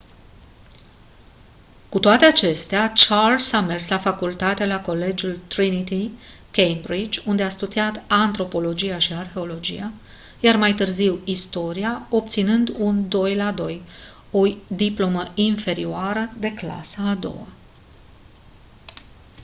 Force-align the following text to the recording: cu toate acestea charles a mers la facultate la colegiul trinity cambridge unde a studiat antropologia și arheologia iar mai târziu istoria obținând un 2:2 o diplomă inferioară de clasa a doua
cu 1.89 1.99
toate 1.99 2.25
acestea 2.25 2.93
charles 2.93 3.51
a 3.51 3.61
mers 3.61 3.87
la 3.87 3.97
facultate 3.97 4.65
la 4.65 4.81
colegiul 4.81 5.39
trinity 5.47 6.09
cambridge 6.51 7.21
unde 7.25 7.43
a 7.43 7.49
studiat 7.49 8.03
antropologia 8.07 8.97
și 8.99 9.13
arheologia 9.13 9.91
iar 10.39 10.55
mai 10.55 10.73
târziu 10.73 11.21
istoria 11.25 12.07
obținând 12.09 12.69
un 12.77 13.07
2:2 13.69 13.79
o 14.31 14.47
diplomă 14.67 15.31
inferioară 15.35 16.31
de 16.39 16.53
clasa 16.53 17.03
a 17.09 17.15
doua 17.15 17.47